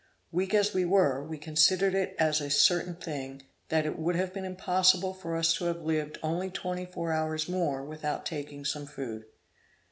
Weak 0.31 0.51
as 0.55 0.73
we 0.73 0.83
were, 0.83 1.23
we 1.23 1.37
considered 1.37 1.93
it 1.93 2.15
as 2.17 2.41
a 2.41 2.49
certain 2.49 2.95
thing, 2.95 3.43
that 3.69 3.85
it 3.85 3.99
would 3.99 4.15
have 4.15 4.33
been 4.33 4.45
impossible 4.45 5.13
for 5.13 5.35
us 5.35 5.53
to 5.53 5.65
have 5.65 5.83
lived 5.83 6.17
only 6.23 6.49
twenty 6.49 6.87
four 6.87 7.11
hours 7.11 7.47
more 7.47 7.83
without 7.85 8.25
taking 8.25 8.65
some 8.65 8.87
food. 8.87 9.25